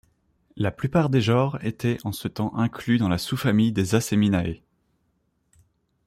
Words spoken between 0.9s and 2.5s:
des genres était en ce